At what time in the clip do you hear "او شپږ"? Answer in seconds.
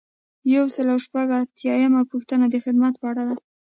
0.93-1.27